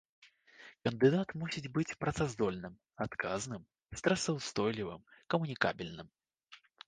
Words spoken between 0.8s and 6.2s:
Кандыдат мусіць быць працаздольным, адказным, стрэсаўстойлівым, камунікабельным.